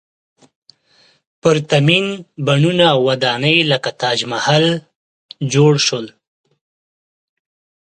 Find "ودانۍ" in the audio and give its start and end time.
3.07-3.57